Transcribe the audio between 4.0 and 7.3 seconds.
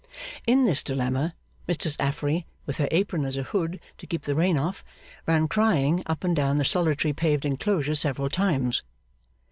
keep the rain off, ran crying up and down the solitary